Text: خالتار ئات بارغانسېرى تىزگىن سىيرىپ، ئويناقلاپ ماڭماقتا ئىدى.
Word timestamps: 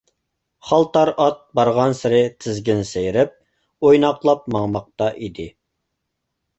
خالتار 0.69 1.11
ئات 1.25 1.37
بارغانسېرى 1.59 2.23
تىزگىن 2.47 2.83
سىيرىپ، 2.95 3.39
ئويناقلاپ 3.87 4.53
ماڭماقتا 4.59 5.15
ئىدى. 5.25 5.51